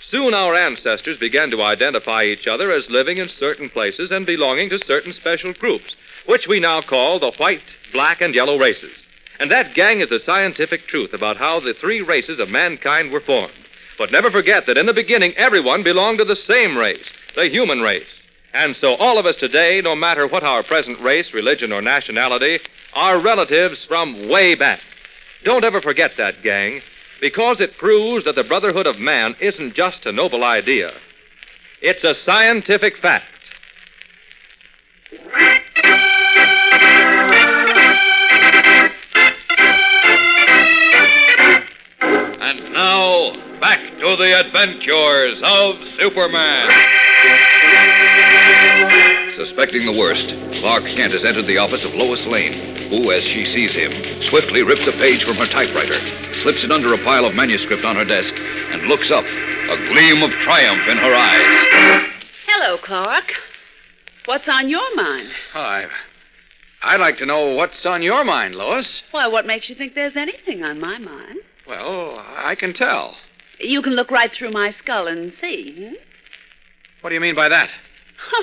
Soon 0.00 0.32
our 0.32 0.54
ancestors 0.54 1.18
began 1.18 1.50
to 1.50 1.60
identify 1.60 2.22
each 2.22 2.46
other 2.46 2.70
as 2.70 2.88
living 2.88 3.18
in 3.18 3.28
certain 3.28 3.68
places 3.68 4.12
and 4.12 4.26
belonging 4.26 4.70
to 4.70 4.78
certain 4.78 5.12
special 5.12 5.52
groups, 5.54 5.96
which 6.26 6.46
we 6.46 6.60
now 6.60 6.82
call 6.82 7.18
the 7.18 7.32
white, 7.32 7.62
black, 7.92 8.20
and 8.20 8.32
yellow 8.32 8.56
races. 8.56 8.92
And 9.42 9.50
that, 9.50 9.74
gang, 9.74 10.00
is 10.00 10.08
the 10.08 10.20
scientific 10.20 10.86
truth 10.86 11.12
about 11.12 11.36
how 11.36 11.58
the 11.58 11.74
three 11.74 12.00
races 12.00 12.38
of 12.38 12.48
mankind 12.48 13.10
were 13.10 13.20
formed. 13.20 13.52
But 13.98 14.12
never 14.12 14.30
forget 14.30 14.66
that 14.66 14.78
in 14.78 14.86
the 14.86 14.92
beginning, 14.92 15.34
everyone 15.34 15.82
belonged 15.82 16.18
to 16.18 16.24
the 16.24 16.36
same 16.36 16.78
race, 16.78 17.08
the 17.34 17.48
human 17.48 17.80
race. 17.80 18.22
And 18.54 18.76
so 18.76 18.94
all 18.94 19.18
of 19.18 19.26
us 19.26 19.34
today, 19.34 19.80
no 19.82 19.96
matter 19.96 20.28
what 20.28 20.44
our 20.44 20.62
present 20.62 21.00
race, 21.00 21.34
religion, 21.34 21.72
or 21.72 21.82
nationality, 21.82 22.60
are 22.94 23.20
relatives 23.20 23.84
from 23.86 24.28
way 24.28 24.54
back. 24.54 24.78
Don't 25.42 25.64
ever 25.64 25.80
forget 25.80 26.12
that, 26.18 26.44
gang, 26.44 26.80
because 27.20 27.60
it 27.60 27.78
proves 27.78 28.24
that 28.26 28.36
the 28.36 28.44
brotherhood 28.44 28.86
of 28.86 29.00
man 29.00 29.34
isn't 29.40 29.74
just 29.74 30.06
a 30.06 30.12
noble 30.12 30.44
idea. 30.44 30.92
It's 31.80 32.04
a 32.04 32.14
scientific 32.14 32.96
fact. 32.98 33.26
And 42.42 42.72
now, 42.72 43.32
back 43.60 43.78
to 44.00 44.16
the 44.16 44.34
adventures 44.34 45.38
of 45.44 45.76
Superman. 45.96 46.66
Suspecting 49.36 49.86
the 49.86 49.96
worst, 49.96 50.26
Clark 50.58 50.82
Kent 50.86 51.12
has 51.12 51.24
entered 51.24 51.46
the 51.46 51.58
office 51.58 51.84
of 51.84 51.94
Lois 51.94 52.26
Lane, 52.26 52.90
who, 52.90 53.12
as 53.12 53.22
she 53.22 53.44
sees 53.44 53.76
him, 53.76 53.92
swiftly 54.24 54.64
rips 54.64 54.84
a 54.88 54.92
page 54.98 55.22
from 55.22 55.36
her 55.36 55.46
typewriter, 55.46 55.94
slips 56.42 56.64
it 56.64 56.72
under 56.72 56.92
a 56.92 57.04
pile 57.04 57.26
of 57.26 57.34
manuscript 57.36 57.84
on 57.84 57.94
her 57.94 58.04
desk, 58.04 58.34
and 58.34 58.88
looks 58.88 59.12
up, 59.12 59.24
a 59.24 59.76
gleam 59.86 60.24
of 60.24 60.32
triumph 60.40 60.88
in 60.88 60.98
her 60.98 61.14
eyes. 61.14 62.06
Hello, 62.48 62.76
Clark. 62.78 63.34
What's 64.24 64.48
on 64.48 64.68
your 64.68 64.96
mind? 64.96 65.28
I, 65.54 65.86
I'd 66.82 67.00
like 67.00 67.18
to 67.18 67.26
know 67.26 67.54
what's 67.54 67.86
on 67.86 68.02
your 68.02 68.24
mind, 68.24 68.56
Lois. 68.56 69.04
Why, 69.12 69.28
what 69.28 69.46
makes 69.46 69.68
you 69.68 69.76
think 69.76 69.94
there's 69.94 70.16
anything 70.16 70.64
on 70.64 70.80
my 70.80 70.98
mind? 70.98 71.38
Well, 71.72 72.22
I 72.36 72.54
can 72.54 72.74
tell. 72.74 73.16
You 73.58 73.80
can 73.80 73.94
look 73.94 74.10
right 74.10 74.30
through 74.30 74.50
my 74.50 74.72
skull 74.72 75.06
and 75.06 75.32
see. 75.40 75.88
Hmm? 75.88 75.94
What 77.00 77.10
do 77.10 77.14
you 77.14 77.20
mean 77.20 77.34
by 77.34 77.48
that? 77.48 77.70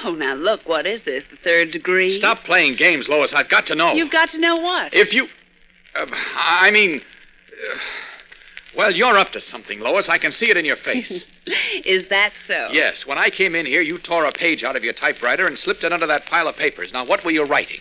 Oh, 0.04 0.16
now 0.18 0.34
look, 0.34 0.68
what 0.68 0.88
is 0.88 1.02
this? 1.04 1.24
The 1.30 1.38
third 1.38 1.72
degree? 1.72 2.18
Stop 2.18 2.44
playing 2.44 2.78
games, 2.78 3.08
Lois. 3.08 3.32
I've 3.34 3.50
got 3.50 3.68
to 3.68 3.76
know. 3.76 3.94
You've 3.94 4.12
got 4.12 4.32
to 4.32 4.40
know 4.40 4.56
what? 4.56 4.94
If 4.94 5.14
you. 5.14 5.28
Uh, 5.96 6.08
I 6.36 6.72
mean. 6.72 7.02
uh, 7.02 7.78
well, 8.76 8.92
you're 8.92 9.18
up 9.18 9.32
to 9.34 9.42
something, 9.42 9.80
Lois. 9.80 10.10
I 10.10 10.18
can 10.18 10.32
see 10.32 10.50
it 10.50 10.58
in 10.58 10.66
your 10.66 10.78
face. 10.78 11.10
is 11.86 12.10
that 12.10 12.32
so? 12.48 12.70
yes, 12.72 13.06
when 13.06 13.20
I 13.20 13.30
came 13.30 13.54
in 13.54 13.68
here, 13.68 13.82
you 13.82 14.00
tore 14.00 14.26
a 14.26 14.32
page 14.32 14.64
out 14.64 14.76
of 14.76 14.84
your 14.84 14.94
typewriter 14.94 15.46
and 15.46 15.58
slipped 15.58 15.84
it 15.84 15.94
under 15.94 16.08
that 16.08 16.26
pile 16.26 16.48
of 16.48 16.56
papers. 16.56 16.90
Now, 16.92 17.06
what 17.06 17.24
were 17.24 17.32
you 17.32 17.44
writing? 17.44 17.80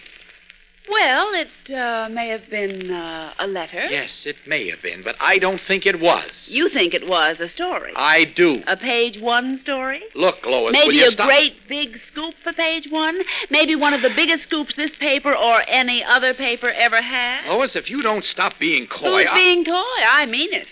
Well, 0.91 1.31
it 1.35 1.75
uh, 1.75 2.09
may 2.09 2.29
have 2.29 2.49
been 2.51 2.91
uh, 2.91 3.35
a 3.39 3.47
letter. 3.47 3.87
Yes, 3.91 4.11
it 4.25 4.37
may 4.47 4.69
have 4.71 4.81
been, 4.83 5.03
but 5.03 5.17
I 5.21 5.39
don't 5.39 5.61
think 5.69 5.85
it 5.87 6.01
was. 6.01 6.31
You 6.47 6.69
think 6.71 6.95
it 6.95 7.07
was 7.07 7.41
a 7.41 7.49
story. 7.49 7.93
I 7.95 8.25
do. 8.25 8.63
A 8.67 8.77
page 8.77 9.21
one 9.21 9.59
story? 9.59 10.03
Look, 10.15 10.37
Lois, 10.47 10.73
will 10.73 10.87
Maybe 10.87 10.97
you 10.97 11.09
a 11.09 11.11
stop? 11.11 11.27
great 11.29 11.55
big 11.69 11.99
scoop 12.07 12.35
for 12.43 12.53
page 12.53 12.87
one? 12.91 13.21
Maybe 13.51 13.77
one 13.77 13.93
of 13.93 14.01
the 14.03 14.11
biggest 14.15 14.45
scoops 14.45 14.75
this 14.77 14.91
paper 14.99 15.35
or 15.37 15.63
any 15.69 16.03
other 16.03 16.33
paper 16.33 16.71
ever 16.71 17.03
had? 17.03 17.47
Lois, 17.49 17.77
if 17.77 17.91
you 17.91 18.01
don't 18.03 18.25
stop 18.25 18.55
being 18.59 18.87
coy, 18.87 19.19
Who's 19.25 19.27
I- 19.31 19.35
being 19.35 19.65
coy? 19.65 20.03
I 20.09 20.25
mean 20.27 20.53
it. 20.55 20.69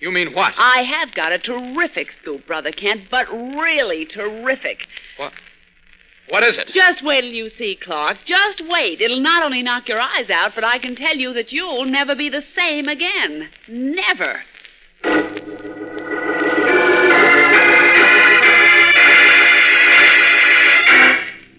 You 0.00 0.10
mean 0.10 0.34
what? 0.34 0.54
I 0.56 0.82
have 0.82 1.14
got 1.14 1.30
a 1.30 1.38
terrific 1.38 2.08
scoop, 2.20 2.44
Brother 2.46 2.72
Kent, 2.72 3.02
but 3.10 3.30
really 3.30 4.04
terrific. 4.04 4.86
What? 5.16 5.32
What 6.28 6.44
is 6.44 6.56
it? 6.56 6.68
Just 6.68 7.02
wait 7.04 7.22
till 7.22 7.30
you 7.30 7.50
see, 7.58 7.76
Clark. 7.82 8.18
Just 8.24 8.62
wait. 8.68 9.00
It'll 9.00 9.20
not 9.20 9.42
only 9.42 9.62
knock 9.62 9.88
your 9.88 10.00
eyes 10.00 10.30
out, 10.30 10.52
but 10.54 10.64
I 10.64 10.78
can 10.78 10.96
tell 10.96 11.16
you 11.16 11.32
that 11.34 11.52
you'll 11.52 11.84
never 11.84 12.14
be 12.14 12.28
the 12.28 12.42
same 12.54 12.88
again. 12.88 13.48
Never. 13.68 14.42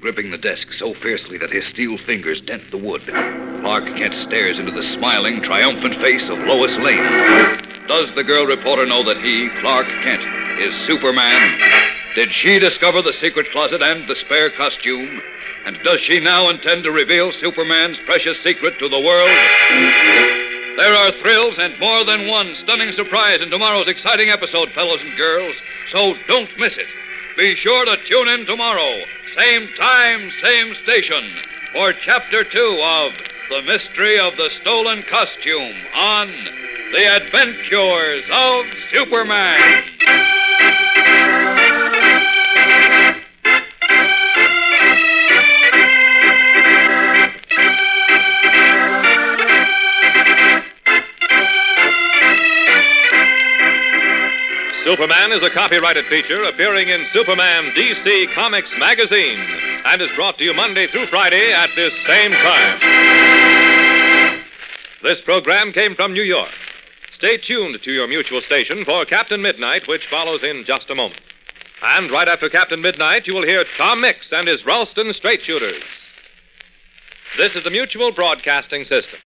Gripping 0.01 0.31
the 0.31 0.37
desk 0.37 0.71
so 0.73 0.93
fiercely 0.95 1.37
that 1.37 1.51
his 1.51 1.65
steel 1.67 1.97
fingers 2.05 2.41
dent 2.41 2.63
the 2.71 2.77
wood, 2.77 3.01
Clark 3.05 3.85
Kent 3.95 4.13
stares 4.15 4.59
into 4.59 4.71
the 4.71 4.83
smiling, 4.83 5.41
triumphant 5.41 5.95
face 6.01 6.27
of 6.29 6.39
Lois 6.39 6.75
Lane. 6.77 7.03
Does 7.87 8.13
the 8.15 8.23
girl 8.23 8.45
reporter 8.45 8.85
know 8.85 9.03
that 9.05 9.23
he, 9.23 9.49
Clark 9.61 9.87
Kent, 10.03 10.21
is 10.59 10.75
Superman? 10.87 11.92
Did 12.15 12.31
she 12.31 12.59
discover 12.59 13.01
the 13.01 13.13
secret 13.13 13.51
closet 13.51 13.81
and 13.81 14.07
the 14.07 14.15
spare 14.15 14.51
costume? 14.51 15.19
And 15.65 15.79
does 15.83 15.99
she 16.01 16.19
now 16.19 16.47
intend 16.49 16.83
to 16.83 16.91
reveal 16.91 17.31
Superman's 17.31 17.97
precious 18.05 18.39
secret 18.43 18.77
to 18.77 18.87
the 18.87 18.99
world? 18.99 19.31
There 20.77 20.93
are 20.93 21.11
thrills 21.21 21.57
and 21.57 21.79
more 21.79 22.03
than 22.03 22.27
one 22.27 22.53
stunning 22.55 22.91
surprise 22.91 23.41
in 23.41 23.49
tomorrow's 23.49 23.87
exciting 23.87 24.29
episode, 24.29 24.69
fellows 24.73 25.01
and 25.01 25.17
girls, 25.17 25.55
so 25.91 26.15
don't 26.27 26.49
miss 26.59 26.77
it. 26.77 26.87
Be 27.35 27.55
sure 27.55 27.85
to 27.85 27.97
tune 28.05 28.27
in 28.27 28.45
tomorrow, 28.45 29.03
same 29.35 29.69
time, 29.75 30.31
same 30.41 30.75
station, 30.83 31.23
for 31.71 31.93
Chapter 31.93 32.43
2 32.43 32.79
of 32.83 33.13
The 33.49 33.61
Mystery 33.63 34.19
of 34.19 34.37
the 34.37 34.51
Stolen 34.61 35.03
Costume 35.09 35.75
on 35.95 36.27
The 36.91 37.05
Adventures 37.15 38.25
of 38.31 38.65
Superman. 38.91 39.83
Superman 54.83 55.31
is 55.31 55.41
a 55.41 55.49
copyrighted 55.49 56.07
feature 56.07 56.43
appearing 56.43 56.89
in 56.89 57.05
Superman 57.13 57.71
DC 57.71 58.35
Comics 58.35 58.69
magazine 58.77 59.39
and 59.85 60.01
is 60.01 60.09
brought 60.17 60.37
to 60.39 60.43
you 60.43 60.53
Monday 60.53 60.87
through 60.91 61.07
Friday 61.07 61.53
at 61.53 61.69
this 61.77 61.93
same 62.05 62.31
time. 62.31 62.81
This 65.01 65.21
program 65.21 65.71
came 65.71 65.95
from 65.95 66.11
New 66.11 66.23
York. 66.23 66.51
Stay 67.15 67.37
tuned 67.37 67.79
to 67.81 67.91
your 67.91 68.09
mutual 68.09 68.41
station 68.41 68.83
for 68.83 69.05
Captain 69.05 69.41
Midnight, 69.41 69.87
which 69.87 70.05
follows 70.11 70.43
in 70.43 70.65
just 70.67 70.89
a 70.89 70.95
moment. 70.95 71.21
And 71.81 72.11
right 72.11 72.27
after 72.27 72.49
Captain 72.49 72.81
Midnight, 72.81 73.25
you 73.25 73.33
will 73.33 73.45
hear 73.45 73.63
Tom 73.77 74.01
Mix 74.01 74.33
and 74.33 74.49
his 74.49 74.65
Ralston 74.65 75.13
Straight 75.13 75.43
Shooters. 75.43 75.81
This 77.37 77.55
is 77.55 77.63
the 77.63 77.71
Mutual 77.71 78.11
Broadcasting 78.11 78.83
System. 78.83 79.19